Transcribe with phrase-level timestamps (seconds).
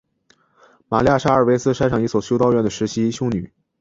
[0.89, 3.53] 玛莉亚是阿尔卑斯山上一所修道院的实习修女。